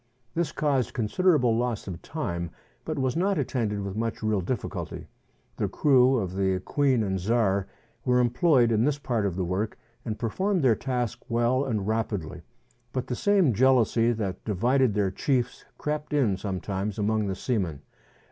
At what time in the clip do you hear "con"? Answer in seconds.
0.95-1.05